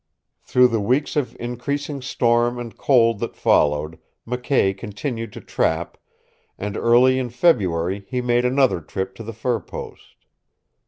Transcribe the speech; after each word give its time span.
Through 0.41 0.69
the 0.69 0.81
weeks 0.81 1.15
of 1.15 1.37
increasing 1.39 2.01
storm 2.01 2.57
and 2.57 2.75
cold 2.75 3.19
that 3.19 3.35
followed, 3.35 3.99
McKay 4.27 4.75
continued 4.75 5.31
to 5.33 5.41
trap, 5.41 5.95
and 6.57 6.75
early 6.75 7.19
in 7.19 7.29
February 7.29 8.03
he 8.07 8.19
made 8.19 8.43
another 8.43 8.81
trip 8.81 9.13
to 9.13 9.23
the 9.23 9.31
fur 9.33 9.59
post. 9.59 10.15